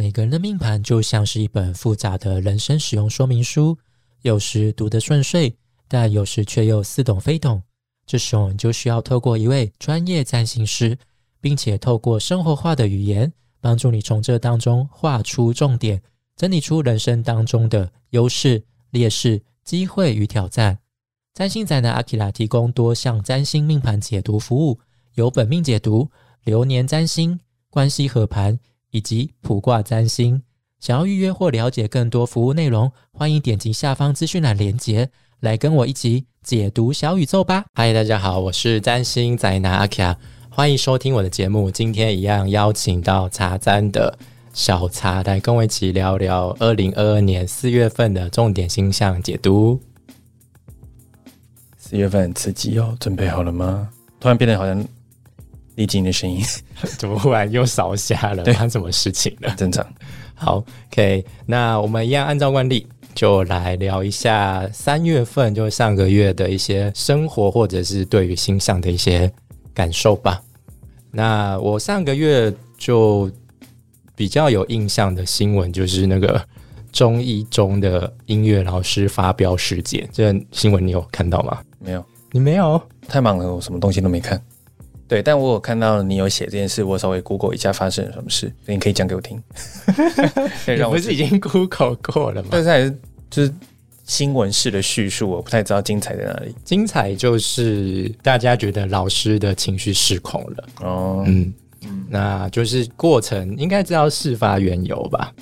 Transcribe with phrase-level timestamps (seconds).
[0.00, 3.76] 每个人的命盘就像是一本复杂的人生使用说明书，
[4.22, 5.54] 有时读得顺遂，
[5.88, 7.62] 但有时却又似懂非懂。
[8.06, 10.96] 这时候你就需要透过一位专业占星师，
[11.38, 16.00] 并且透过生活化的语言，帮助你从这当中画出重点，
[16.34, 20.78] 整理出人生当中的优势、劣势、机会与挑战。
[21.34, 24.80] 占星仔的阿基拉提供多项占星命盘解读服务，
[25.16, 26.10] 有本命解读、
[26.44, 27.38] 流年占星、
[27.68, 28.58] 关系合盘
[28.90, 30.42] 以及普卦占星。
[30.78, 37.66] 想要预约或了解更多服务内容，欢迎点击下方资讯栏连接，来跟我一起解读小宇宙吧。
[37.74, 40.16] 嗨，大家好，我是占星宅男阿卡，
[40.48, 41.70] 欢迎收听我的节目。
[41.70, 44.18] 今天一样邀请到茶占的
[44.54, 49.78] 小茶来跟我一起聊聊二零二二年四月份的重点星象解读。
[51.76, 53.90] 四月份很刺激哦，准备好了吗？
[54.18, 54.82] 突然变得好像
[55.80, 56.44] 丽晶的声音，
[56.98, 58.44] 怎么忽然又少下了？
[58.44, 59.54] 发生什么事情了？
[59.56, 59.86] 正常。
[60.34, 60.62] 好
[60.92, 69.32] ，OK，那我们一样按照惯例，就来聊一下三月份，就是上个月的一些生活，或者是对于星象的一些
[69.72, 70.42] 感受吧。
[71.10, 73.30] 那我上个月就
[74.14, 76.44] 比较有印象的新闻，就是那个
[76.92, 80.06] 中一中的音乐老师发飙事件。
[80.12, 81.58] 这新闻你有看到吗？
[81.78, 82.78] 没有，你没有？
[83.08, 84.38] 太忙了，我什么东西都没看。
[85.10, 89.42] 对，但我有看到你有写这件事，我稍微 Google 一下发生了什么事，你可以讲给我听。
[90.86, 92.50] 我不是已经 Google 过了吗？
[92.52, 92.96] 但是还是
[93.28, 93.52] 就是
[94.04, 96.54] 新闻式的叙述，我不太知道精彩在哪里。
[96.64, 100.68] 精彩就是大家觉得老师的情绪失控了。
[100.80, 101.52] 哦，嗯，
[102.08, 105.32] 那就是过程应该知道事发缘由吧？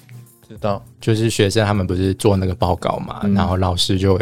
[0.48, 4.18] 知道，就是学生他们不是做那个报告嘛，然后老师就。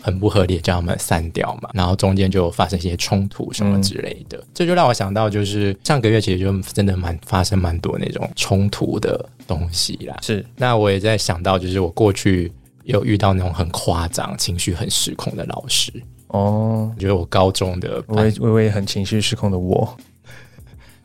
[0.00, 10.16] 很不合理，叫他们散掉嘛，然后中间就发生一些冲突什么之类的，这就让我想到，就是上个月其实就真的蛮发生蛮多那种冲突的东西啦。
[10.22, 12.50] 是，那我也在想到，就是我过去
[12.84, 15.92] 有遇到那种很夸张、情绪很失控的老师
[16.28, 16.90] 哦。
[16.98, 19.96] 觉得我高中的微微微很情绪失控的我，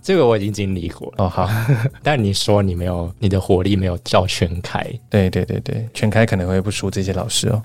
[0.02, 1.28] 这个我已经经历过哦。
[1.28, 1.50] 好，
[2.02, 4.81] 但你说你没有，你的火力没有照全开。
[5.09, 7.62] 对对对对，全开可能会不输这些老师哦。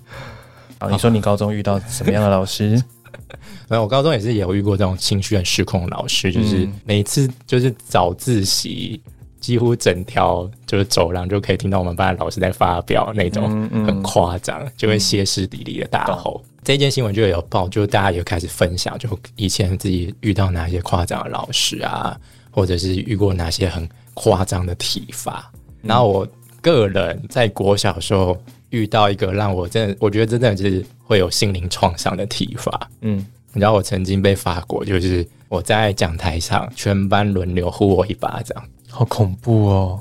[0.81, 2.83] 啊，你说你高中遇到什么样的老师？
[3.69, 9.01] 没有，我高中也是有遇过这种情绪很失控的老师，就是每次就是早自习，
[9.41, 16.43] 几乎整条就是走廊就可以听到我们班的老师在发表那种很夸张，就会歇斯底里的大吼。
[16.65, 22.19] 这件新闻就有报，就大家也开始分享，就以前自己遇到哪些夸张的老师啊，
[22.51, 25.51] 或者是遇过哪些很夸张的体罚。
[25.83, 26.29] 然后我
[26.60, 28.37] 个人在国小时候。
[28.71, 32.88] 遇到一个让我真的，我觉得真的就是会有心灵创伤的体罚。
[33.00, 33.19] 嗯，
[33.53, 40.00] 你知道我曾经被罚过，就是我在讲台上，全班轮流呼我一巴掌，好恐怖哦！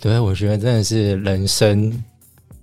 [0.00, 1.92] 对，我觉得真的是人生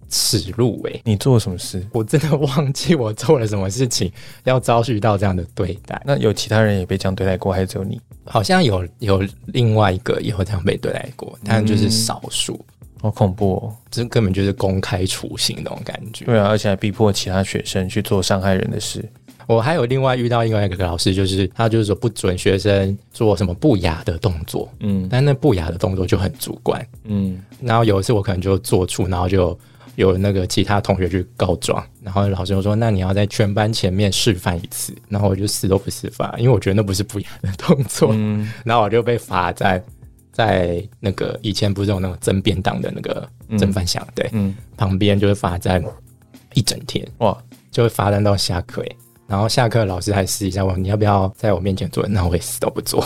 [0.09, 1.01] 耻辱哎！
[1.05, 1.87] 你做了什么事？
[1.93, 4.11] 我真的忘记我做了什么事情，
[4.43, 6.01] 要遭遇到这样的对待。
[6.03, 7.97] 那有其他人也被这样对待过，还是只有你？
[8.25, 12.59] 好像有有另外一个也会这样被对待过，但就是少数。
[13.01, 13.75] 好恐怖哦！
[13.89, 16.25] 这根本就是公开处刑那种感觉。
[16.25, 19.03] 对啊，而且还逼迫其他学生去做伤害人的事。
[19.47, 24.69] 我还有另外遇到另外一个老师，就是他就是说不准学生做什么不雅的动作。
[24.81, 26.85] 嗯，但那不雅的动作就很主观。
[27.05, 29.57] 嗯，然后有一次我可能就做出，然后就
[29.95, 38.09] 有那个其他同学去告状，然后老师就说：“那你要在全班前面示范一次。”然后我就死都不示范，因为我觉得那不是不雅的动作。
[38.13, 39.83] 嗯，然后我就被罚在。
[40.39, 44.31] 在那个以前不是有那种蒸便当的那个蒸饭箱，对，
[44.77, 45.83] 旁边就会罚站
[46.53, 47.37] 一整天，哇，
[47.69, 48.81] 就会罚站到下课，
[49.27, 53.05] 然后下课老师还试一下问你要不要在我面前做，那我也死都不做。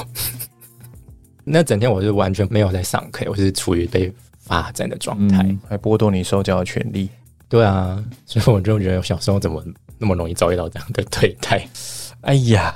[1.43, 7.09] 那整天我是完全没有在上课，我是处于被罚站的状态，还剥夺你受教的权利。
[7.49, 9.63] 对啊，所以我就觉得小时候怎么
[9.97, 11.67] 那么容易遭遇到这样的对待？
[12.21, 12.75] 哎呀，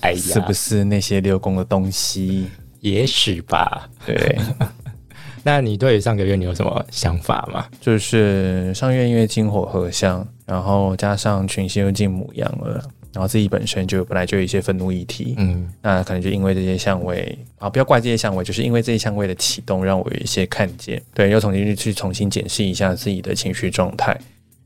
[0.00, 2.48] 哎呀，是不是那些六宫的东西？
[2.80, 4.38] 也许吧，对。
[5.42, 7.66] 那你对上个月你有什么想法吗？
[7.80, 12.74] 就是上月因为金火合相，然后加上群星又进母羊了，
[13.14, 24.14] 然后自己本身就本来就有一些愤怒议题，嗯，那可能就因为这些相位啊，不要怪这些相位，就是因为这些相位的启动，让我有一些看见，对，又重新去重新检视一下自己的情绪状态。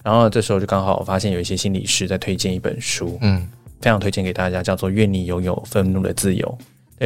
[0.03, 3.49] 然后这时候就刚好发现有一些心理师在推荐一本书，嗯，
[3.81, 6.59] 非常推荐给大家，叫做《愿你拥有愤怒的自由》。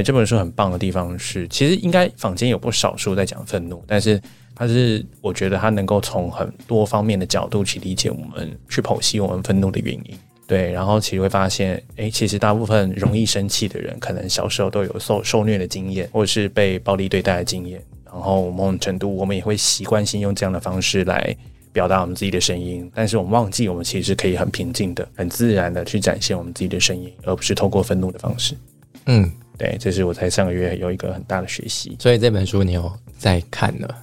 [0.02, 4.20] 这本书很棒的地方是，其实应该坊间有不少书在讲愤怒，但是
[4.54, 10.18] 它是我觉得它能够从很多方面的角度去理解我们，去剖析我们愤怒的原因。
[10.46, 17.82] 对，然后其实会发现，哎，其实大部分容易生气的人，可能小时候都有受受虐的经验，或者是被暴力对待的经验。
[18.06, 21.36] 然后某种程度我们也会习惯性用这样的方式来
[21.70, 28.56] 表达我们自己的声音，但是我们忘记我们其实可以很平静的、很自然的去展现我们自己的声音，而不是透过愤怒的方式。
[29.04, 31.96] 嗯，对，这是我在上个月有一个很大的学习。
[31.99, 33.94] 所以这本书你有在看了？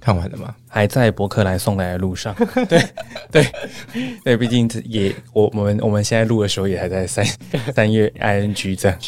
[0.00, 0.54] 看完了吗？
[0.66, 2.34] 还在博客来送来的路上。
[2.66, 2.82] 对
[3.30, 3.46] 对
[4.24, 7.22] 对，毕竟也我我们我们现在录的时候也还在三
[7.74, 8.98] 三月 ing 这样。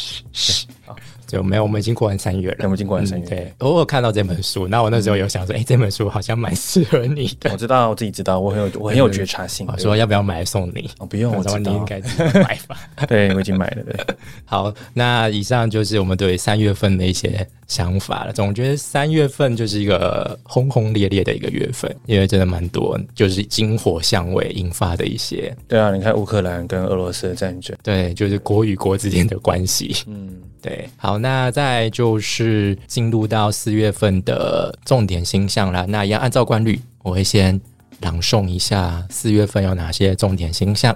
[1.27, 2.57] 就没有，我们已经过完三月了。
[2.61, 3.25] 我们已经过完三月。
[3.27, 7.51] 对，偶尔看到这本书，那我那时候有想说，哎，这本书好像蛮适合你的。
[7.51, 9.67] 我知道，我自己知道，我很有我很有觉察性。
[9.77, 10.89] 说要不要买来送你？
[10.99, 11.99] 哦，不用，我知道你应该
[12.33, 12.77] 买吧。
[13.07, 13.83] 对，我已经买了。
[13.83, 13.95] 对，
[14.45, 18.33] 好，那以上就是我们对三月份的一些想法了。
[18.33, 25.55] 总觉得三月份就是一个轰轰烈烈的一个月份，因为真的蛮多，就是金火相位引发的一些。
[25.67, 29.95] 对啊，你看乌克兰跟俄罗斯的战争，对，就是国与国之间的关系。
[30.07, 30.29] 嗯。
[30.63, 35.87] 对，好，那再就是进入到四月份的重点星象了。
[35.87, 37.61] 那一样按照惯例，我会先
[38.01, 40.93] 朗诵一下四月份有哪些重点星象。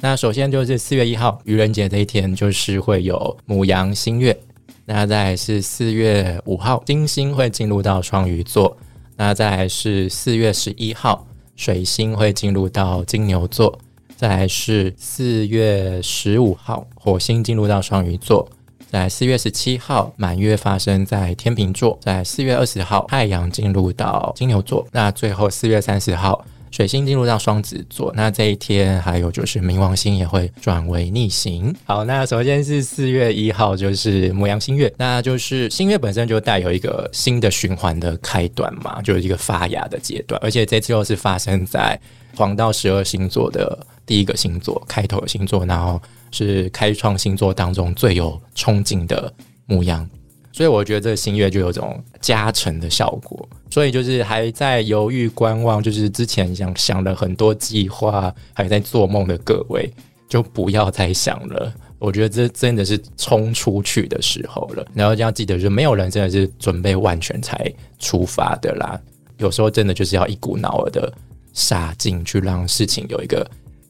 [0.00, 4.34] 那首先就是四月一号愚人节这一天，就是会有母羊新月。
[4.86, 8.74] 那再是四月五号金星会进入到双鱼座。
[9.18, 13.78] 那再是四月十一号水星会进入到金牛座。
[14.16, 18.48] 再是四月十五号火星进入到双鱼座。
[18.96, 24.88] 在四月十七号，满月发生在天秤座；在四月二十号，太阳进入到金牛座。
[24.90, 28.10] 那最后四月三十号，水星进入到双子座。
[28.16, 31.74] 那这一天还有就是冥王星也会转为逆行。
[31.84, 40.40] 好，那首先是四月一号，就是母羊新月，那就是新月本身就带有一个新的循环的开端嘛，就是一个发芽的阶段。
[40.42, 42.00] 而且这次又是发生在
[42.34, 46.00] 黄道十二星座的第一个星座开头的星座，然后。
[46.30, 49.32] 是开创星座当中最有冲劲的
[49.66, 50.08] 模样，
[50.52, 53.48] 所以我觉得这个新月就有种加成的效果。
[53.70, 59.92] 所以就是还在犹豫观望，就是之前想想了很多计划，还在做梦的各位，
[60.28, 61.72] 就不要再想了。
[61.98, 64.86] 我觉得这真的是冲出去的时候了。
[64.94, 69.00] 然后要记得，就没有人真的是准备万全才出发的啦。
[69.38, 71.12] 有时候真的就是要一股脑儿的
[71.52, 73.46] 杀进去，让事情有一个。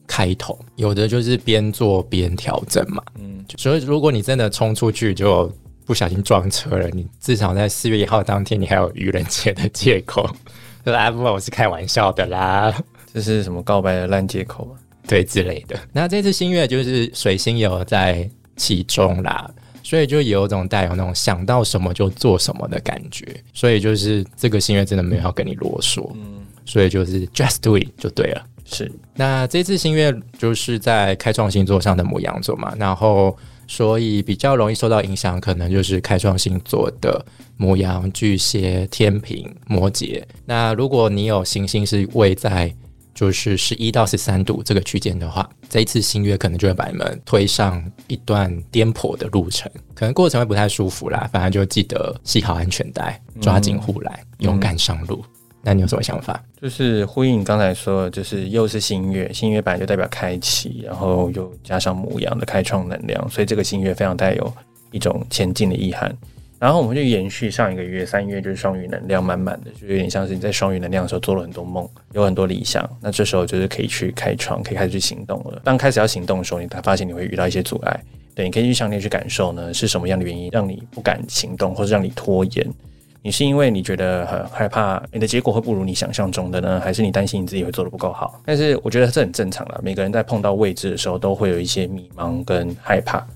[0.07, 5.51] 开头有的就是边做边调整嘛，嗯，所以如果你真的冲出去就
[5.85, 10.27] 不小心撞车了，你至少在四月一号当天你还有愚人节的借口，
[10.83, 12.73] 说啊不，我是开玩笑的啦，
[13.13, 14.79] 这是什么告白的烂借口啊？
[15.07, 15.79] 对之类的。
[15.93, 19.49] 那这次新月就是水星有在其中啦，
[19.81, 28.45] 所以就有种带有那种想到什么就做什么的感觉，所以就是这个新月真的没有要跟你啰嗦，嗯，所以就是 just do it 就对了。
[28.69, 33.35] 是，那这次新月就是在开创星座上的母羊座嘛，然后
[33.65, 37.25] 所以比较容易受到影响，可能就是开创星座的
[37.55, 40.21] 母羊、巨蟹、天平、摩羯。
[40.45, 42.73] 那如果你有行星是位在
[43.15, 51.27] 就是十一到十三度这个区间的话，这一次新月可能就会把你们推上一段颠簸的路程，可能过程会不太舒服啦。
[51.31, 55.23] 反正就记得系好安全带，抓紧护栏，勇敢上路。
[55.63, 56.41] 那你有什么想法？
[56.61, 64.53] 就是呼应刚才说，就是又是新月，新月本来就代表开启，然后又加上母羊的开创能量，所以这个新月非常带有
[64.91, 66.15] 一种前进的意涵。
[66.59, 75.61] 然后我们就延续上一个月，三月就是双鱼能量满满的，就有点像是你在双鱼能量的时候做了很多梦，有很多理想，那这时候就是可以去开创，可以开始去行动了。
[75.63, 82.67] 当开始要行动的时候，你才发现你会遇到一些阻碍，对，你可以去向内去感受呢，是什么样的原因让你不敢行动，或者让你拖延。
[83.27, 88.41] 你是因为你觉得很害怕你的结果会不如你想象中的呢，还是你担心你自己会做的不够好？
[88.45, 89.81] 但是我觉得这很正常了。
[89.83, 93.27] 每个人在碰到未知的时候，都会有一些迷茫跟害怕，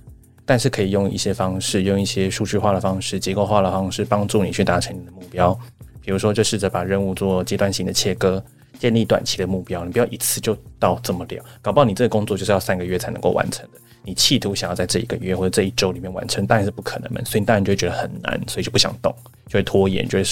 [0.46, 5.54] 但是可以用一些方式，用一些数据化的方式、结构化的方式，帮助你去达成你的目标。
[6.00, 8.42] 比如说，就试着把任务做阶段性的切割，
[8.80, 9.84] 建立短期的目标。
[9.84, 13.82] 你不要一次就到这么了，搞不好你这个工作就是要三个月才能够完成的。
[14.04, 19.14] 你企图想要在这一个月或者这一周里面完成，当然是不可能的，所以你当然就觉得很难，所以就不想动，
[19.52, 20.24] 就会拖延，就会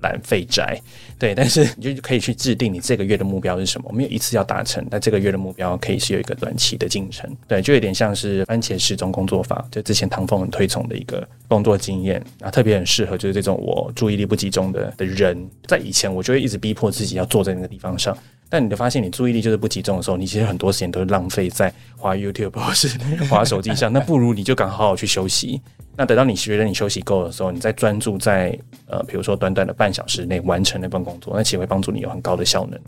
[0.00, 0.80] 懒废宅。
[1.18, 3.88] 对，但是你就可以去制定你这个月的目标是什么。
[3.88, 7.28] 我们有一次要达成，但这个月的目标可以是有一个短期的进程。
[7.48, 15.36] 对，就有点像是番茄时钟工作法，就之前唐凤很推崇的一个工作经验啊，特别很适合就是这种我注意力不集中的的人。
[15.66, 18.16] 在以前，我就会一直逼迫自己要坐在那个地方上。
[18.50, 22.88] 但你就发现，你注意力就是不集中的时候，你其实很多时间都是浪费在滑 YouTube 或是
[23.26, 23.92] 滑手机上。
[23.92, 25.60] 那不如你就敢好好去休息。
[25.96, 32.80] 那等到你觉得你休息够的时候，你再专注在呃，比如说短短的半小时内完成那份工作，那其实会帮助你有很高的效能。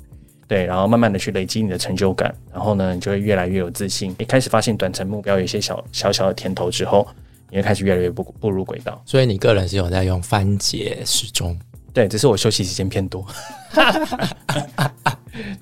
[0.46, 4.14] 对，然后慢慢的去累积你的成就感，然后呢，你就会越来越有自信。
[4.18, 7.06] 你开始发现短程目标有一些小小小的甜头之后，
[7.50, 9.00] 你会开始越来越不步入轨道。
[9.04, 11.58] 所以你个人是有在用番茄时钟。
[11.92, 13.26] 对，只是我休息时间偏多。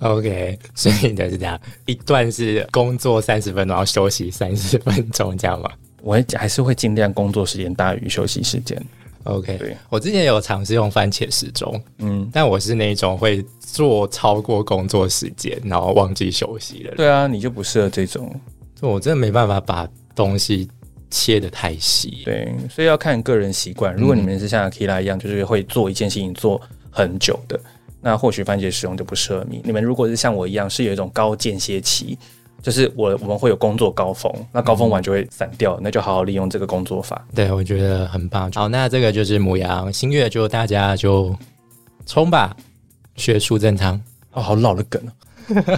[0.00, 5.70] OK，所以的是这样，一段是工作三十分钟，然后休息三十分钟，这样吗？
[6.02, 8.80] 我还是会尽量工作时间大于休息时间。
[9.24, 16.94] OK，对我之前有尝试用番茄时钟，嗯，但我是那种会做超过工作时间，然后忘记休息的。
[16.94, 18.32] 对啊，你就不适合这种，
[18.80, 20.66] 我真的没办法把东西
[21.10, 22.22] 切的太细。
[22.24, 23.94] 对，所以要看个人习惯。
[23.96, 26.58] 如果你们是像 Kira 一样，就是会做一件事情做
[26.88, 27.60] 很久的，
[28.00, 29.60] 那或许番茄使用就不适合你。
[29.64, 32.18] 你们如果是像我一样，是有一种高间歇期。
[32.60, 37.24] 就是我我们会有工作高峰，那高峰完就会散掉，那就好好利用这个工作法。
[37.32, 38.50] 对，我觉得很棒。
[38.50, 41.32] 好，那这个就是母羊新月，就大家就
[42.04, 42.56] 冲吧，
[43.14, 44.00] 学苏正昌。
[44.32, 45.12] 哦，好老的梗啊！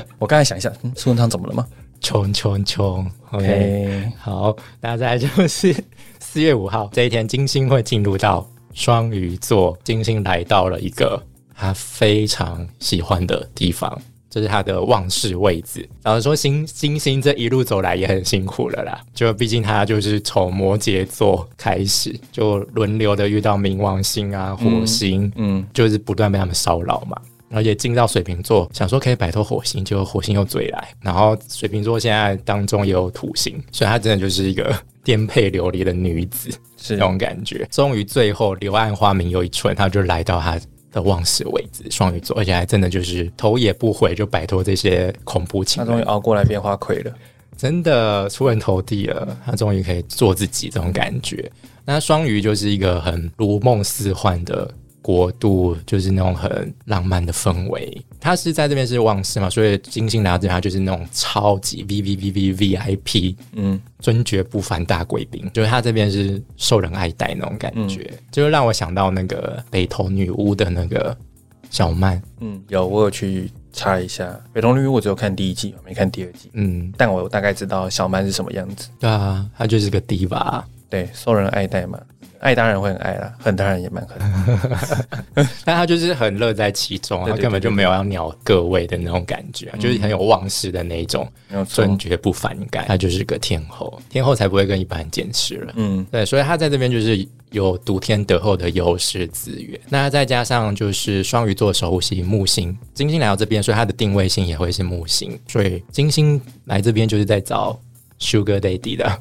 [0.19, 1.67] 我刚才想一下，苏正昌怎么了吗？
[2.01, 5.77] 冲冲冲！OK，好，那再来就是
[6.19, 11.23] 四月五号这一天，金星会进入到双鱼座，金星来到了一个
[11.61, 14.01] 他非常喜欢的地方。
[14.33, 15.89] 这是他的旺事位置。
[16.05, 19.01] 然后说，星星星这一路走来也很辛苦了啦。
[19.13, 27.21] 就毕竟他就是从摩羯座开始，就轮流的遇到冥王星啊、火星，嗯，就是不断被他们骚扰嘛。
[27.51, 30.89] 而且进到水瓶座，想说可以摆脱火星，结果火星又追来。
[31.01, 37.67] 然后水瓶座现在当中也有土星，所以她真的就是一个颠沛流离的女子，是那种感觉。
[37.69, 40.57] 终于最后柳暗花明又一村，她就来到她。
[40.93, 45.85] 的忘失位置，双鱼座，而且还真的就是头也不回就摆脱这些恐怖情。
[45.85, 47.15] 他终于熬过来变花魁了，
[47.57, 49.37] 真的出人头地了。
[49.45, 51.51] 他终于可以做自己，这种感觉。
[51.85, 54.73] 那双鱼就是一个很如梦似幻的。
[55.03, 71.17] 国度就是那种很浪漫的氛围，他是在这边是旺世嘛，所以金星来到这边就是那种超级 V V V V V I P，嗯，尊爵不凡大贵宾，就是他这边是受人爱戴那种感觉，就是让我想到那个北投女巫的那个
[71.71, 74.39] 小曼，嗯，有我有去查一下。
[74.53, 81.99] 北投女巫，我只有看第一季，没看第二季，嗯，但我大概知道小曼是什么样子，对啊，她就是个迪吧，对，受人爱戴嘛。
[82.41, 84.19] 爱当然会很爱啦，恨当然也蛮恨，
[85.63, 91.31] 但他就是很乐在其中，他根本就没有要鸟各位的那种感觉，就是很有旺势的那种
[91.69, 95.75] 尊爵不反感，他就是个天后，天后才不会跟一般人见识了。
[95.77, 107.79] 嗯，对，所以他在这边就是有独天得后的优势资源，那再加上就是双鱼座守护星木星，金星来到这边，所以它的定位性也会是木星，所以金星来这边就是在找
[108.19, 109.21] Sugar Daddy 的。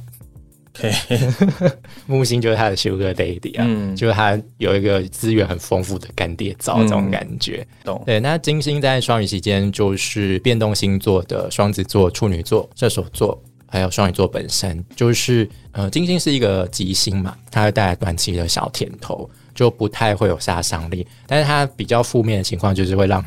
[2.08, 7.66] 木星就是他的修哥 daddy 啊，就是他有一个资源很丰富的干爹照这种感觉。
[7.84, 21.06] 懂对，那金星在双鱼期间就是变动星座的双子座、处女座、射手座，还有双鱼座本身，就是呃，金星是一个吉星嘛，它会带来短期的小甜头，就不太会有杀伤力。
[21.28, 23.24] 但是它比较负面的情况就是会让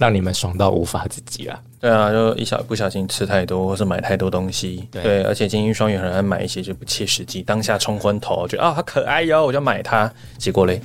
[0.00, 1.62] 让你们爽到无法自己啊。
[1.78, 4.88] 对啊，就一小不小心吃太多，或是买太多东西。
[4.90, 10.10] 对，而且金星双鱼很爱买一些就不切实际，当下冲昏头，觉得啊，好可爱哟，我就买它。
[10.38, 10.80] 结果嘞，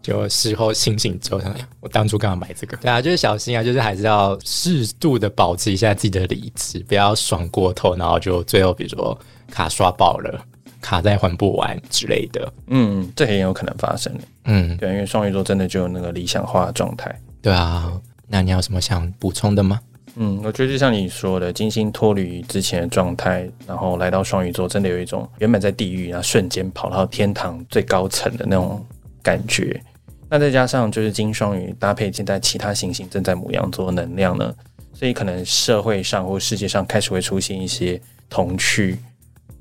[0.00, 2.78] 就事后清醒之后，想我当初干嘛买这个？
[2.78, 9.18] 对啊，就是小心啊，就是还是要适度的保持一下自己的理智，不要爽过头，然后就最后比如说
[9.50, 10.42] 卡刷爆了，
[10.80, 12.50] 卡在还不完之类的。
[12.68, 14.10] 嗯，这也有可能发生。
[14.44, 17.14] 嗯，对，因为双鱼座真的就有那个理想化状态。
[17.42, 17.92] 对啊。
[18.30, 19.80] 那你有什么想补充的吗？
[20.16, 28.84] 嗯，我觉得就像你说的，金星脱离之前的状态，然后来到双鱼座，真的有一种原本在地狱，然后瞬间跑到天堂最高层的那种
[29.22, 29.80] 感觉。
[30.28, 34.54] 那再加上就是金双鱼搭配现在其他行星正在母羊座能量呢，
[34.92, 38.98] 所以可能社会上或世界上开始会出现一些童趣、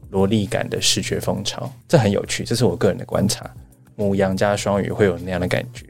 [0.09, 3.49] 萝莉感的视觉风潮，这很有趣，这是我个人的观察。
[3.95, 5.85] 母羊加双鱼会有那样的感觉。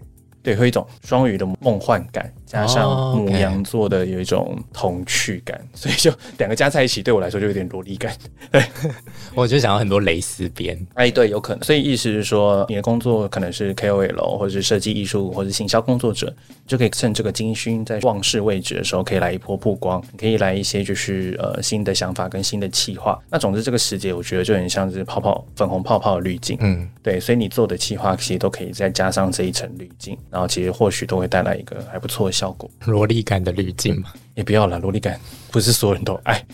[0.47, 8.15] 最后一种双鱼的梦幻感，加上母羊座的有一种童趣感， 所以就两个加在一起，对我来说就有点萝莉感。
[8.49, 8.63] 对，
[9.35, 10.75] 我就想要很多蕾丝边。
[10.93, 11.63] 哎，对，有可能。
[11.63, 16.33] 所以意思是说，你的工作可能是 KOL，或者是设计艺术，或者行销工作者，
[16.65, 23.19] 就可以趁这个金勋在旺势位置的时候，可以来一波曝光，可以来一些就是呃新的想法跟新的企划。
[23.29, 26.57] 那总之这个时节，我觉得就很像是泡泡粉红泡泡的滤镜。
[26.61, 30.17] 嗯，对，所以你做的企划其实都可以再加上这一层滤镜。
[30.31, 34.77] 然后其实或许都会带来一个还不错的效果，萝莉感的滤镜嘛，也不要了。
[34.79, 35.19] 萝莉感
[35.51, 36.45] 不是所有人都爱，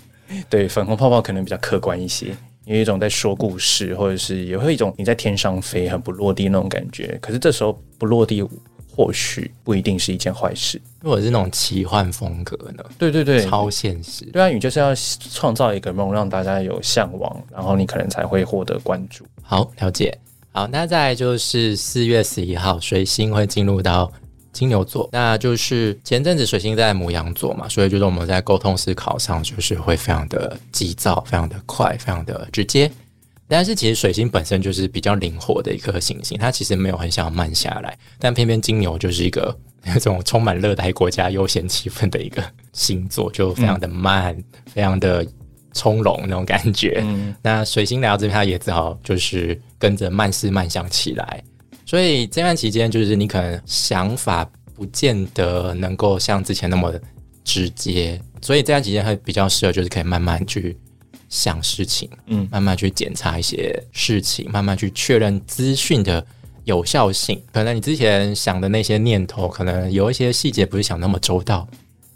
[0.49, 2.35] 对粉红泡泡可能比较客观一些，
[2.65, 7.17] 有一种在说故事，或者是也会一种你在天上飞，很不落地那种感觉。
[7.21, 8.41] 可是这时候不落地，
[8.95, 10.81] 或许不一定是一件坏事。
[11.01, 12.83] 如果是那种奇幻风格呢？
[12.97, 14.23] 对对对，超现实。
[14.25, 14.93] 对啊，你就是要
[15.31, 19.25] 创造一个梦，让大家有向往，然后你可能才会获得关注。
[19.41, 20.17] 好，了解。
[20.53, 24.11] 好，那再就是四月十一号，水星会进入到
[24.53, 32.89] 金牛座，那就是前阵子水星在母羊座嘛，所以就是我们在沟通思考上就是会非常的急躁，非常的快，非常的直接。
[33.47, 42.41] 但是其实水星本身就是比较灵活的一颗行星，它其实没有很想要慢下来，但偏偏金牛就是一个 那种充满热带国家悠闲气氛的一个
[42.71, 45.25] 星座，就非常的慢，非常的。
[45.75, 51.43] 从容那种感觉，嗯那水星来到这边，它也只好就是跟着慢思慢想起来。
[51.93, 56.91] 所以这段期间，就是你可能想法不见得能够像之前那么
[57.43, 60.75] 直接，所以这段期间会比较适合，就是可以慢慢去
[61.29, 66.25] 想事情，嗯，慢慢去检查一些事情，慢慢去确认资讯的
[66.63, 67.39] 有效性。
[67.51, 71.67] 可能你之前想的那些念头，可能有一些细节不是想那么周到，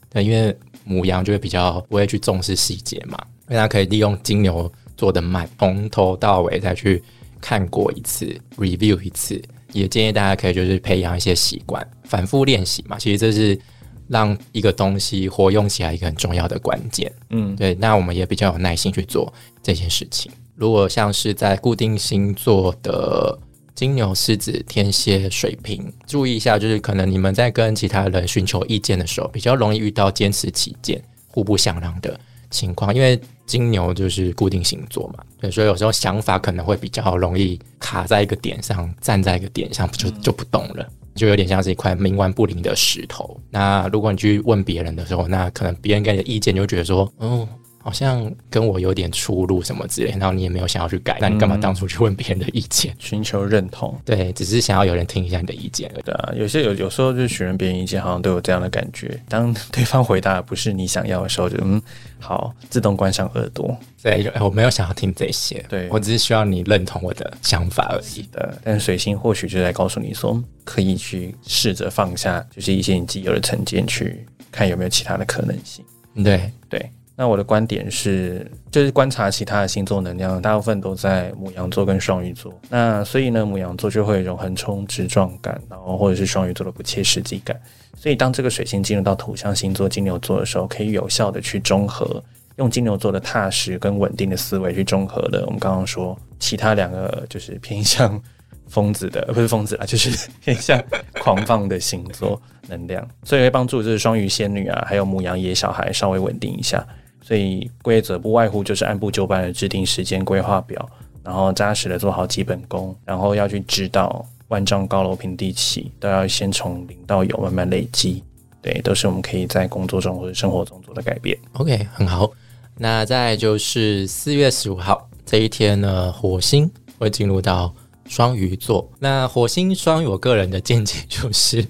[0.09, 3.15] 对，因为母羊就会比较不会去重视细节嘛。
[3.47, 7.03] 大家可以利用金牛做的慢，从头到尾再去
[7.39, 8.25] 看过一次
[8.57, 9.39] ，review 一次。
[9.73, 12.97] 也建议大家可以就是培养一些习惯，反复练习嘛。
[12.97, 13.59] 其实这是
[14.07, 17.11] 让一个东西活用起来一个很重要的关键。
[17.29, 17.75] 嗯，对。
[17.75, 20.31] 那我们也比较有耐心去做这件事情。
[20.55, 23.37] 如果像是在固定星座的
[23.75, 32.19] 金牛、狮子、天蝎、水瓶，注意一下，就是可能你们在跟其他人寻求意见的时候，比较容易遇到坚持己见、互不相让的
[32.49, 33.19] 情况，因为。
[33.47, 40.85] 金牛就是固定星座嘛，对，所以有时候想法可能会比较容易卡在一个点上，站在一个点上就就不动了，
[41.15, 43.39] 就有点像是一块冥顽不灵的石头。
[43.49, 47.47] 那如果你去问别人的时候，那可能别人给你的意见就觉得说，哦。
[47.87, 53.97] 好像跟我有点出入什么之类，然后你也没有想要去改，那你干嘛当初去问别人的意见，寻求认同？
[54.03, 55.89] 对，只是想要有人听一下你的意见。
[56.03, 59.17] 对啊，有些有有时候就询问别人意见，好像都有这样的感觉。
[59.29, 61.81] 当对方回答不是你想要的时候，就嗯，
[62.19, 63.73] 好，自动关上耳朵。
[64.03, 68.27] 对，我没有想要听这些，对我只是需要你认同我的想法而已。
[68.33, 75.85] 的，但是水星或许就在告诉你说，可以去试着放下，就是一些你既有的成见，去看有没有其他的可能性。
[76.21, 76.91] 对对。
[77.19, 82.53] 那我的观点是，就是观察其他的星座能量，大部分都在母羊座跟双鱼座。
[82.69, 87.59] 那所以呢，母羊座就会有一种横冲直撞感，然后或者是双鱼座的不切实际感。
[87.95, 92.23] 所以当这个水星进入到土象星座金牛座的时候，可以有效的去中和，
[92.57, 95.43] 用金牛座的踏实跟稳定的思维去中和的。
[95.47, 98.21] 我们刚刚说其他两个就是偏向
[98.67, 100.79] 疯子的，不是疯子啊，就是 偏向
[101.19, 106.87] 狂放的星座能量，所以会帮助就是双鱼仙女啊，还有母羊野小孩稍微稳定一下。
[107.27, 110.89] 所以规则不外乎就是按部就班的制定时间规划表，
[111.21, 118.23] 然后扎实的做好基本功，然后要去知道万丈高楼平地起，都要先从零到有慢慢累积。
[118.61, 121.37] 对，都是我们可以在工作中或者生活中做的改变。
[121.53, 122.31] OK，很好。
[122.77, 127.73] 那再就是四月十五号这一天呢，火星会进入到
[128.07, 128.89] 双鱼座。
[128.99, 131.65] 那火星双鱼，我个人的见解就是，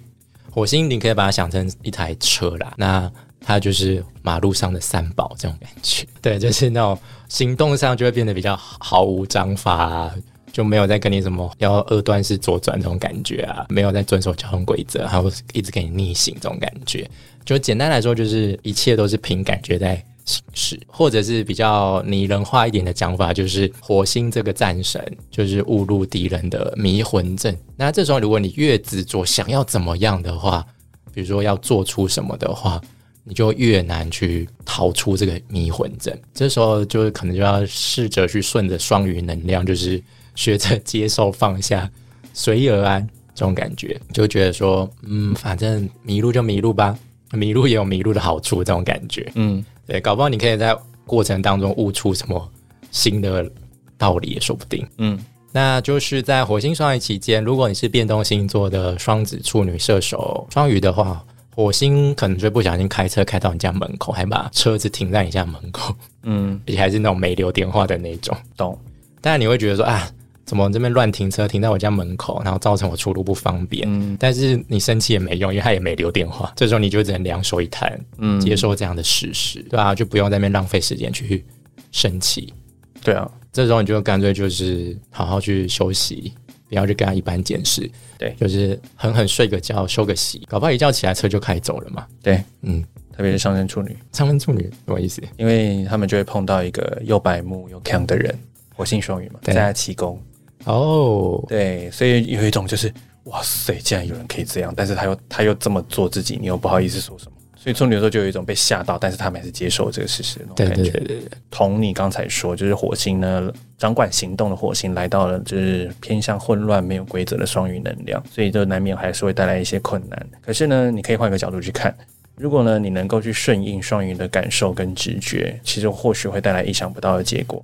[0.52, 2.74] 火星你可以把它想成一台车啦。
[2.78, 3.12] 那
[3.48, 10.12] 它就是马路上的三宝这种感觉， 对，就是那种行动上就会变得比较毫无章法，
[10.52, 17.10] 就没有在跟你什么要二段式左转这种感觉啊，没有在遵守交通规则，还有一直给你逆行这种感觉。
[17.46, 27.58] 就简单来说，就是一切都是凭感觉在行事，或者是比较拟人化一点的讲法，就是火星这个战神就是误入敌人的迷魂阵。
[27.78, 30.66] 那这时候，如果你越执着想要怎么样的话，
[31.14, 32.82] 比如说要做出什么的话。
[33.30, 40.02] 你就越难去逃出这个迷魂阵，这时候就可能就要试着去顺着双鱼能量，就是
[40.34, 41.92] 学着接受、放下、
[42.34, 46.98] 随遇而安这种感觉，就觉得说，嗯，反正迷路就迷路吧，
[47.34, 50.74] 迷路也有迷路的好处，这种感觉，嗯，对，搞不好你可以在
[51.06, 52.50] 过程当中悟出什么
[52.92, 53.52] 新的
[53.98, 55.20] 道理也说不定，嗯，
[55.52, 61.22] 那就是在火星双鱼期间，如果你是变动星座的双子、处女、射手、双鱼的话。
[61.58, 65.92] 火星可能就不小心开车开到你家门口，还把车子停在你家门口，
[66.22, 68.78] 嗯，而且还是那种没留电话的那种，懂？
[69.22, 70.08] 当然你会觉得说啊，
[70.46, 73.88] 怎么这边乱停车，停在我家门口，然后造成我出入不方便。
[73.90, 76.54] 嗯，但是你生气也没用，因为他也没留电话。
[76.56, 81.44] 这时候你就只能两手一摊，嗯，接受这样的事实，对啊，就不用在那边浪费时间去
[81.92, 82.54] 生气。
[83.02, 86.32] 对啊，这时候你就干脆就是好好去休息。
[86.70, 92.06] 不要去跟他一般见识，对，就是狠狠睡个觉，休个息，搞不好一觉起来车就开走了嘛。
[92.22, 92.84] 对，嗯，
[93.16, 95.22] 特别是上升处女，上升处女什么意思？
[95.38, 98.38] 因为他们就会碰到一个又白目又强的人，
[98.76, 100.22] 火星双鱼嘛，在他七宫。
[100.66, 107.37] 哦，对，所以有一种就是，哇塞，竟然有人可以这样，但是他又他又这么做自己，你又不好意思说什么。
[107.68, 110.90] 所以处女座就有一种被吓到，但是他们还是接受这个事实那种感觉。
[110.90, 120.28] 对对对对，同你刚才说，就是火星呢，掌管行动的火星来到了，就是偏向混乱、没有规则的双鱼能量，所以就难免还是会带来一些困难。
[120.42, 121.94] 可是呢，你可以换个角度去看，
[122.38, 127.62] 如果呢，你能够去顺应双鱼的感受跟直觉，其实或许会带来意想不到的结果。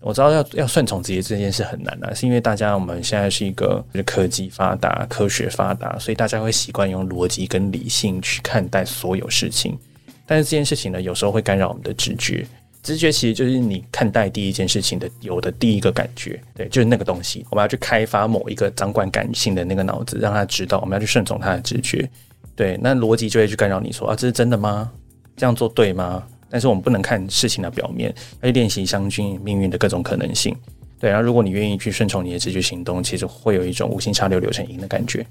[0.00, 9.78] 我知道要要顺从职业这件事很难啊，是因为大家我们现在是一个科技发达、科学发达，所以大家会习惯用逻辑跟理性去看待所有事情。
[10.26, 12.46] 但是这件事情呢，有时候会干扰我们的直觉。
[12.82, 17.44] 直觉其实就是你看待第一件事情的有的第一个感觉，对，就是那个东西。
[17.50, 22.08] 我们要去开发某一个掌管感性的那个脑子，让他知道我们要去顺从他的直觉。
[22.56, 24.90] 对，那逻辑就会去干扰你说啊，这是真的吗？
[25.36, 26.22] 这样做对吗？
[26.50, 30.54] 但是我们不能看事情的表面，要去练习相信命运的各种可能性。
[30.98, 35.24] 对，然后如果你愿意去顺从你的直觉行动，其实会有一种无心插柳柳成荫的感觉。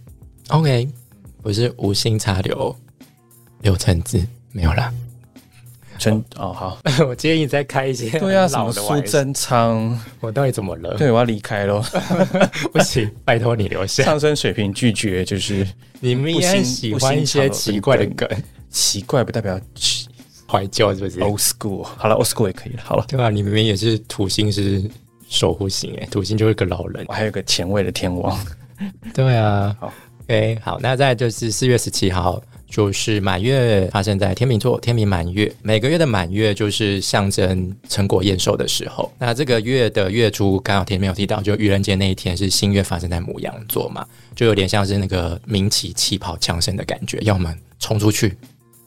[0.47, 0.89] OK，
[1.43, 2.75] 我是无心插柳
[3.61, 4.91] 柳成枝，没有啦。
[5.99, 8.09] 真哦好， 我建议再开一些。
[8.17, 9.99] 对啊，什么苏贞昌？
[10.21, 10.95] 我到底怎么了？
[10.97, 11.83] 对，我要离开喽。
[12.71, 14.03] 不行，拜托你留下。
[14.05, 15.67] 上升水平拒绝，就是
[15.99, 18.27] 你们也喜欢一些奇怪的梗，
[18.71, 19.59] 奇怪不代表。
[20.49, 22.81] 怀旧是不是？Old school，好了，Old school 也可以了。
[22.83, 23.29] 好了，对吧？
[23.29, 24.83] 你明明也是土星是
[25.27, 27.05] 守护星哎，土星就是个老人。
[27.07, 28.35] 我还有个前卫的天王。
[29.13, 35.53] 对啊，好，OK，好，那再就是四月十七号，就是满月发生在天秤座，天秤满月。
[35.61, 39.11] 每个月的满月就是象征成果验收的时候。
[39.19, 48.35] 那这个月的月初刚好天没有提到，就愚人节那一天是新月发生在母羊座嘛，就有点像是那个鸣起气泡枪声的感觉，要我们冲出去。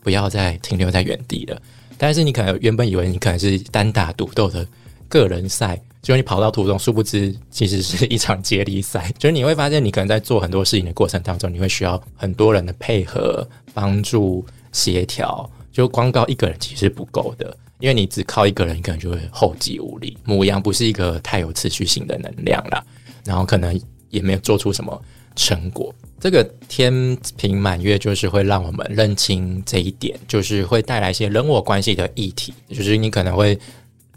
[0.02, 1.60] 不要再停留在原地了。
[1.96, 4.66] 但是你可能原本以为你可能是单打独斗的
[5.08, 9.12] 个人赛，结果你跑到途中，殊不知其实是一场接力赛。
[9.18, 15.48] 就是你会发现，你可能在做很多事情的过程当中，你会需要很多人的配合、帮助、协调。
[15.70, 20.18] 就光靠一个人其实不够的，因为你只靠一个人，可能就会后继无力。
[20.22, 22.84] 母羊不是一个太有持续性的能量了，
[23.24, 25.02] 然后可能也没有做出什么
[25.36, 25.94] 成果。
[26.20, 33.58] 这个天平满月就是会让我们认清这一点，就是会带来一些人我关系的议题，就是你可能会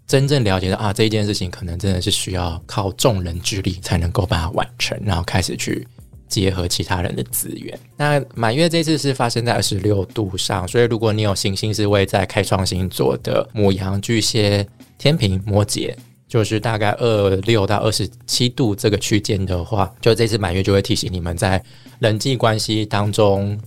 [0.05, 5.87] 真正了解到啊，这一件事情可能真的是需要靠众人之力才能够把它完成，然后开始去
[6.27, 7.79] 结合其他人的资源。
[7.97, 14.67] 那满月这次是发生在二十六度上，所以如果你有行星是位在开创星座的母羊、巨蟹、
[14.99, 15.91] 天平、摩羯。
[16.35, 21.63] 就是大概二六到二十七度这个区间的话，就这次满月就会提醒你们，在
[21.99, 23.57] 人际关系当中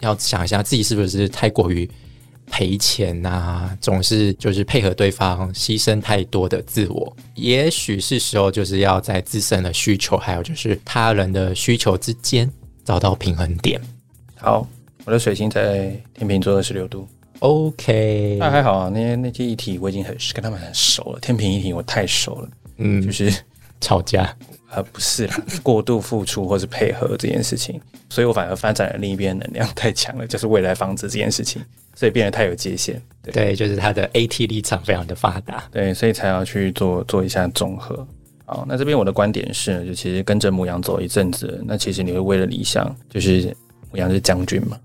[0.00, 1.88] 要想一下自己是不是太过于
[2.50, 7.16] 赔钱啊，总是就是配合对方，牺牲太多的自我。
[7.36, 12.50] 也许是时候就是要在自身的需求，还有就是他人的需求之间
[12.84, 13.80] 找到平衡点。
[14.34, 14.66] 好，
[15.04, 17.06] 我的水星在天秤座二十六度。
[17.40, 18.90] OK，那还好啊。
[18.92, 21.20] 那些那些议题我已经很跟他们很熟了。
[21.20, 23.32] 天平议题我太熟了，嗯，就是
[23.80, 24.34] 吵架，
[24.72, 31.62] 呃，不是啦，过度付出或是配合这件事情，所以我反而发展了另一边能量太强了，就是未来防止这件事情，
[31.94, 33.00] 所以变得太有界限。
[33.22, 38.06] 对，就是他的 AT 立场非常的发达，对，所以才要去做做一下综合。
[38.44, 43.54] 好，那这边我的观点是，就其实跟着母羊走一阵子，那其实你会为了理想，就是
[43.90, 44.78] 母羊是将军嘛。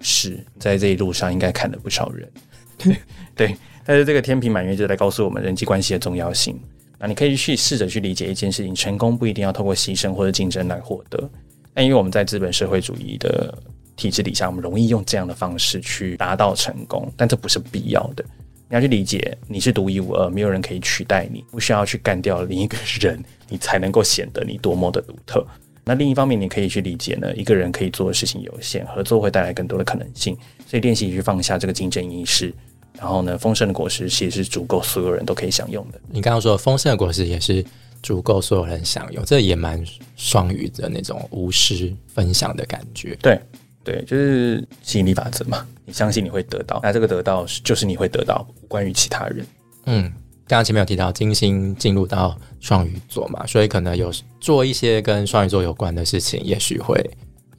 [0.00, 2.30] 是在这一路上应该看了不少人，
[3.34, 6.58] 对，但是这个天平满月就在告诉我们人际关系的重要性。
[6.98, 11.30] 那你可以去试着去理解一件事情，成功不一定要透过牺牲或者竞争来获得。
[11.72, 13.56] 但因为我们在资本社会主义的
[13.94, 18.24] 体制底下，我们容易用这样的方式去达到成功，但这不是必要的。
[18.68, 25.46] 你要去理解，你是独一无二，没有人可以取代你，不需要去干掉另一个人，你才能够显得你多么的独特。
[25.88, 30.36] 那另一方面，你可以去理解呢，一个人可以做的事情有限，合作会带来更多的可能性。
[30.66, 32.52] 所以练习去放下这个竞争意识，
[32.92, 35.98] 然后呢，丰盛的果实其实是足够所有人都可以享用的。
[36.10, 37.64] 你刚刚说丰盛的果实也是
[38.02, 39.82] 足够所有人享用，这也蛮
[40.14, 43.16] 双语的那种无私分享的感觉。
[43.22, 43.40] 对，
[43.82, 49.46] 对，就是吸引力法则嘛，你相信你会得到，那这个得到就是你会得到，关于其他人。
[49.86, 50.12] 嗯。
[50.48, 56.98] 刚刚前面有提到金星进入到双鱼座嘛，所以可能有做一些跟双鱼座有关的事情，也许会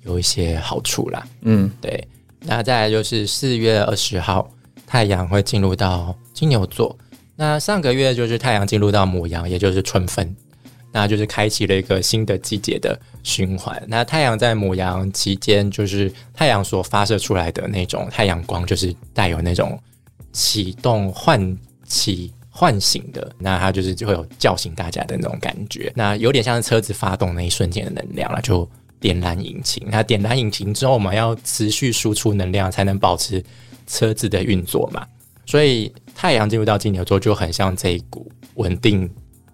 [0.03, 1.23] 有一些好处啦。
[1.41, 2.07] 嗯，对。
[2.41, 4.49] 那再来就是四月二十号，
[4.87, 6.97] 太阳会进入到金牛座。
[7.35, 10.35] 那上个月就是太阳进入到母羊，也就是春分，
[10.91, 13.79] 那就是开启了一个新的季节的循环。
[13.87, 19.79] 那太阳在母羊期间，就是太阳所发射出来的那种太阳光，就是带有那种
[20.33, 22.33] 启动唤起。
[22.59, 28.69] 唤醒的，那它就是就会有叫醒大家的那种感觉，那有点像是车子发动那一瞬间的能量了，就
[28.99, 29.87] 点燃引擎。
[29.89, 33.41] 那点燃引擎之后，我们要持续输出能量，才能保持
[33.87, 35.07] 车子的运作嘛。
[35.45, 39.09] 所以太阳进入到金牛座，就很像这一股稳定、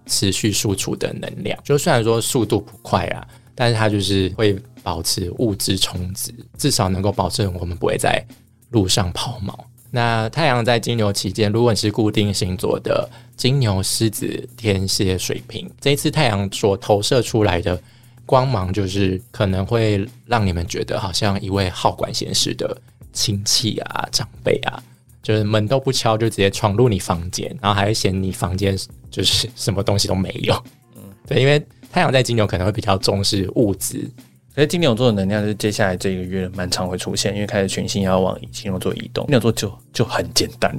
[0.07, 1.55] 持续输出的能量。
[1.63, 8.25] 就虽然说速度不快啊，但是它就是会保持物质充值，至少能够保证我们不会在
[8.71, 9.53] 路上抛锚。
[9.91, 17.81] 那太阳在金牛期间，如果你是固定星座的金牛、狮子、天蝎、水瓶，这一次太阳所投射出来的
[18.25, 22.75] 光芒，就是可能会让你们觉得好像一位好管闲事的
[23.13, 24.83] 亲戚啊、长辈啊，
[25.23, 28.77] 就是门都不敲就直接闯入你房间，然后还会嫌你房间
[29.09, 30.53] 就是什么东西都没有。
[30.95, 34.09] 嗯，对，因为太阳在金牛可能会比较重视物质。
[34.55, 39.25] 所以金牛座的能量就是接下来这个月蛮常会出现，因为开始群星要往金牛座移动。
[39.25, 40.73] 金牛座就就很简单，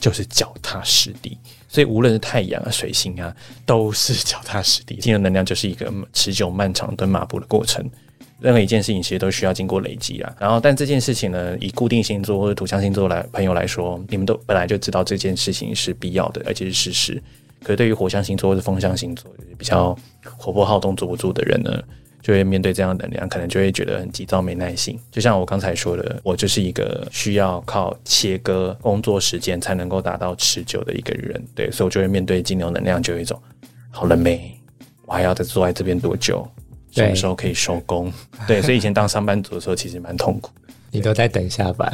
[0.00, 1.36] 就是脚踏实地。
[1.68, 3.36] 所以无论是太阳啊、水星啊，
[3.66, 4.96] 都是脚踏实地。
[4.96, 7.84] 金牛能量就是一个持久漫长蹲马步的过程。
[8.40, 10.34] 任何一件事情其实都需要经过累积啊。
[10.40, 17.22] 然后，但这件事情呢，以固定星座或者土象星座来朋友来说，你们都本来就知道这件事情是必要的，而且是事实。
[17.62, 19.94] 可是对于火象星座或者风象星座，比较
[20.38, 21.82] 活泼好动、坐不住的人呢？
[22.28, 25.00] 就会面对这样的能量，可能就会觉得很急躁、没耐心。
[25.10, 31.42] 就像我刚才说的，我就是一个需要靠切割工作时间才能够达到持久的一个人。
[31.54, 33.40] 对，所以我就会面对金牛能量，就有一种
[33.90, 34.54] 好了没？
[35.06, 36.46] 我还要再坐在这边多久？
[36.90, 38.12] 什么时候可以收工？
[38.46, 40.50] 对，所以以前当上班族的时候，其实蛮痛苦。
[40.92, 41.90] 你都在等下班，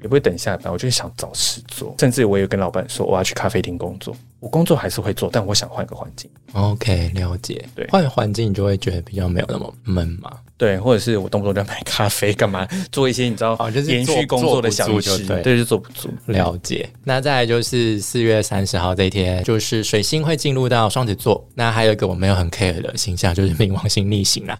[0.00, 1.94] 也不会等下班，我就想找事做。
[1.98, 4.16] 甚至我有跟老板说，我要去咖啡厅工作。
[4.44, 6.30] 我工作还是会做，但我想换个环境。
[6.52, 7.64] OK，了解。
[7.74, 10.30] 对，换环境你就会觉得比较没有那么闷嘛。
[10.58, 16.10] 对，或者是我动不动就买咖啡，干嘛做一些你知道，就是延续工作的小事，对，对就做不足。
[16.26, 16.88] 了解。
[17.02, 21.44] 那再来就是四月三十号这一天，就是水星会进入到双子座。
[21.54, 24.56] 那还有一个我没有很 care 的形象，就是冥王星逆行啦。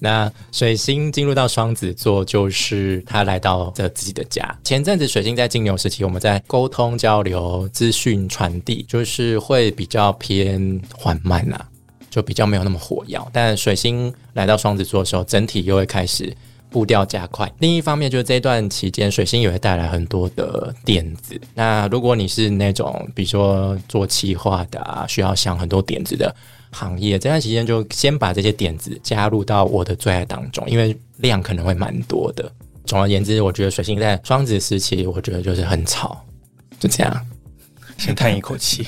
[0.00, 4.54] 那水星进入到双子座，就是他来到这自己的家。
[4.64, 11.58] 前阵子水星在金牛时期，我们在沟通交流、资讯传递，就是是会比较偏缓慢呐。
[12.10, 16.34] 就比较没有那么火药，但水星来到双子座的时候，整体又会开始
[16.70, 17.52] 步调加快。
[17.58, 21.38] 另一方面，就是这段期间，水星也会带来很多的点子。
[21.54, 26.34] 那如果你是那种，比如说做企划的啊，需要想很多点子的
[26.72, 32.50] 行业，这段期间就先把这些点子加入到我的最爱当中，因为量可能会蛮多的。
[32.86, 36.24] 总而言之，我觉得水星在双子时期，我觉得就是很吵，
[36.80, 37.26] 就这样，
[37.98, 38.86] 先叹一口气。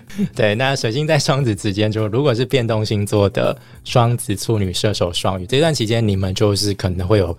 [0.34, 7.36] 对，那水星在双子之间，就如果是变动星座的双子、处女、射手、双鱼，这段期间你们就是可能会有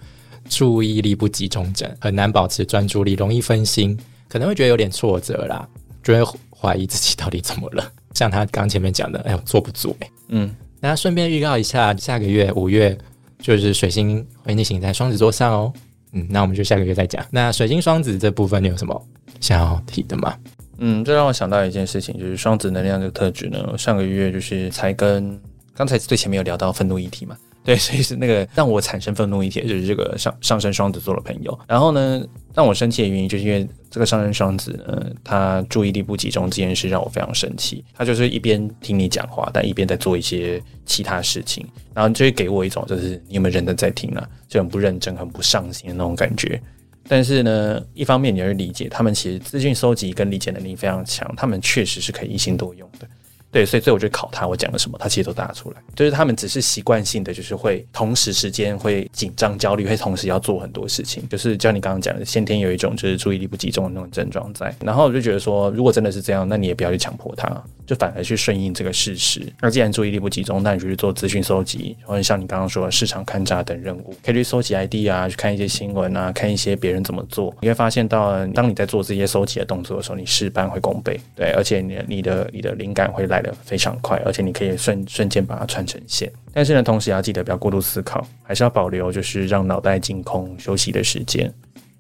[0.50, 5.68] 注意力不集中症，很难保持专注力，容易分心，可能会觉得有点挫折啦，
[6.04, 7.92] 就会怀疑自己到底怎么了。
[8.14, 10.10] 像他刚前面讲的，哎呦，坐不住哎。
[10.30, 12.98] 嗯，那顺便预告一下，下个月五月
[13.40, 15.74] 就是水星会逆行在双子座上哦。
[16.12, 17.26] 嗯，那我们就下个月再讲。
[17.32, 19.08] 那水星双子这部分你有什么
[19.40, 20.38] 想要提的吗？
[20.78, 23.78] 嗯，这让我想到一件事情，就是双子能量这个特质呢。
[23.78, 25.40] 上个月就是才跟
[25.76, 31.58] 刚才最前面有聊到愤怒议题嘛， 对，所以是那个让我产生愤怒议题，就是这个上上升双子座的朋友。
[31.68, 37.84] 然后呢，让我生气的原因，就是因为这个上升双子呢，他注意力不集中这件事让我非常生气。
[37.94, 46.62] 他就是一边听你讲话，但一边在做一些其他事情，然后就会给我一种就是你有没有认真在听啊，就很不认真、很不上心的那种感觉。
[47.08, 53.08] 但是呢，一方面你会理解，他们其实资讯收集跟理解能力非常强，他们确实是可以一心多用的。
[53.54, 55.78] 对，所以所以我就考他，我讲了什么，他其实都答出来。
[55.96, 61.24] 就是他们只是习惯性的，就是会同时时间会紧张、焦虑，会同时要做很多事情。
[61.30, 64.76] 就是像你刚刚讲的，先天有一种就是注意力不集中的那种症状在。
[64.84, 67.48] 然后我就觉得说，如果真的是这样，那你也不要去强迫他，
[67.86, 69.42] 就反而去顺应这个事实。
[69.62, 77.56] 那既然注意力不集中，那你就去做资讯搜集，或者像你刚刚说的市场勘察等任务，可以去搜集 ID 啊，去看一些新闻啊，看一些别人怎么做。
[77.62, 81.20] 你会发现到，当你在做这些收集的动作的时候，你事半会功倍。
[81.36, 83.43] 对，而且你你的你的灵感会来。
[83.64, 86.32] 非常快，而且你可以瞬瞬间把它串成线。
[86.54, 91.52] 但是呢，同时也要记得不要过度思考，还是要保留就是让脑袋净空休息的时间。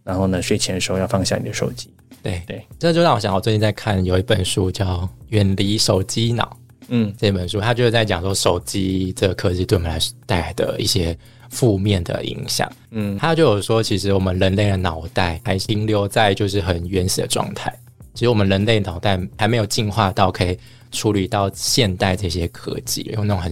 [0.03, 1.89] 然后呢，睡前的时候要放下你的手机。
[2.21, 4.85] 对对，这就让我想，我最近在看有一本书叫
[5.29, 6.57] 《远离手机脑》。
[6.89, 11.17] 嗯，这本书它就是在讲说手机这个科技对我们来带来的一些
[11.49, 12.69] 负面的影响。
[12.91, 17.73] 嗯，他就有说，其实我们人类的脑袋还停留在就是很原始的状态。
[18.13, 20.57] 其实我们人类脑袋还没有进化到可以
[20.93, 23.51] 处理到现代这些科技，用那种很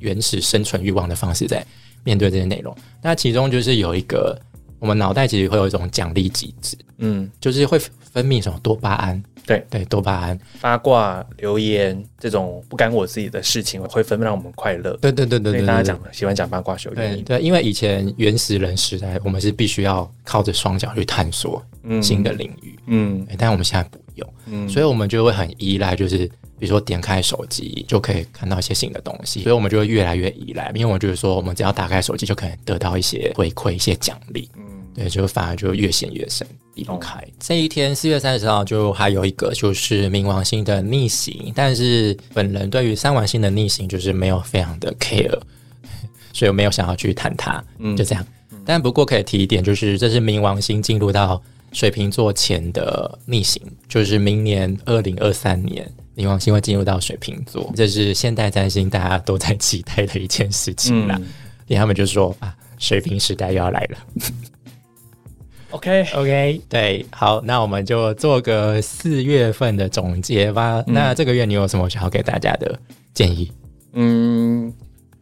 [0.00, 1.64] 原始生存欲望的方式在
[2.02, 2.76] 面对这些内容。
[3.00, 4.36] 那其中就是有一个，
[4.80, 9.22] 我们脑袋其实会有一种奖励机制，嗯，就是会分泌什么多巴胺。
[9.46, 14.94] 对对，多巴胺、八卦、留言这种不干我自己的事情，会分让我们快乐。
[15.00, 17.24] 对对对对对，大家讲喜欢讲八卦，有原因。
[17.24, 21.64] 对，因为以前原始人时代，我们是必须要靠着双脚去探索
[22.02, 22.78] 新的领域。
[22.88, 30.70] 嗯，但我们现在不用，嗯，所以我们就会很依赖，就是比如说点开手机就可以看到一些新的东西，所以我们就会越来越依赖。
[30.74, 34.48] 因为我就是说，我们只要打开手机，就可能得到一些回馈、一些奖励。
[34.56, 36.46] 嗯，对，就反而就越陷越深。
[36.74, 45.36] 离不开这一天，四月三十号就还有一个就是冥王星的逆行，但是本人对于三王星的逆行就是没有非常的 care，
[46.32, 48.24] 所以我没有想要去谈它，嗯，就这样。
[48.64, 51.42] 但不过可以提一点，就是这是冥王星进入到
[51.72, 61.16] 水瓶座前的逆行，就是明年二零二三年冥王星会进入到水瓶座，这是现代占星大家都在期待的一件事情啦。
[61.68, 63.98] 因为他们就说啊，水瓶时代又要来了。
[65.70, 70.82] OK，OK，对，好，那我们就做个四月份的总结吧。
[70.88, 72.76] 那这个月你有什么想要给大家的
[73.14, 73.52] 建议？
[73.92, 74.72] 嗯，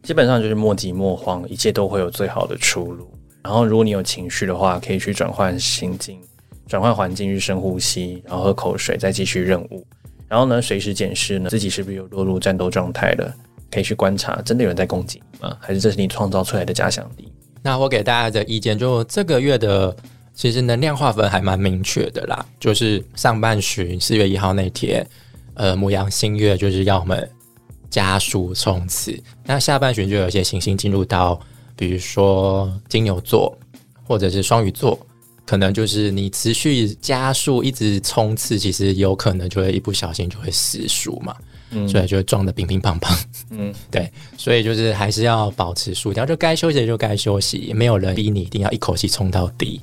[0.01, 3.07] 基本上就是莫急莫慌，一切都会有最好的出路。
[3.43, 6.19] 然后，如果你有情绪的话，可以去转换心境，
[6.67, 9.85] 转换环境，去深呼吸，然后喝口水，再继续任务。
[10.27, 13.33] 然后呢，随时检视呢自己是不是有落入战斗状态了，
[13.71, 15.57] 可以去观察，真的有人在攻击你吗？
[15.59, 17.31] 还是这是你创造出来的假想敌？
[17.61, 19.95] 那我给大家的意见，就这个月的。
[20.33, 25.03] 其实能量划分还蛮明确的啦，就是上半旬四月一号那天，
[25.55, 27.27] 呃，母羊新月就是要我们
[27.89, 29.19] 加速冲刺。
[29.43, 31.39] 那下半旬就有一些行星进入到，
[31.75, 33.57] 比如说金牛座
[34.03, 34.99] 或者是双鱼座，
[35.47, 41.33] 可能就是你持续加速一直冲刺，其实有可能就会一不小心就会死数嘛，
[41.71, 43.17] 嗯所以就会撞得乒乒乓乓。
[43.49, 49.81] 嗯， 对，所以就是还是要保持速调，就该休息就该休息，没有人逼你一定要一口气冲到底。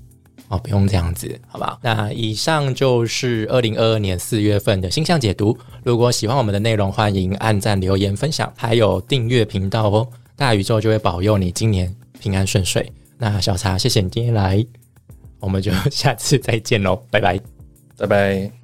[0.48, 1.81] 哦，不用这样子，好不好？
[1.83, 5.57] 那以上就是二零二二年四月份的星象解读。
[5.83, 10.07] 如果喜欢我们的内容，欢迎按赞、留言、分享，还有订阅频道哦。
[10.37, 12.92] 大宇宙就会保佑你今年平安顺遂。
[13.16, 14.62] 那小茶，谢谢你今天来，
[15.44, 17.38] 我们就 下次再见喽，拜拜，
[17.98, 18.63] 拜拜。